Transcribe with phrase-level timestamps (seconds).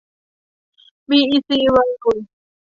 [1.09, 2.27] บีอีซี เวิลด์